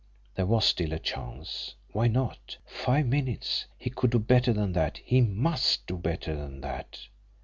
There 0.33 0.47
was 0.47 0.65
still 0.65 0.93
a 0.93 0.97
chance! 0.99 1.75
Why 1.91 2.07
not! 2.07 2.57
Five 2.65 3.05
minutes! 3.05 3.67
He 3.77 3.91
could 3.91 4.09
do 4.09 4.17
better 4.17 4.51
than 4.51 4.73
that! 4.73 4.97
He 4.97 5.21
MUST 5.21 5.85
do 5.85 5.95
better 5.95 6.35
than 6.35 6.61
that! 6.61 6.97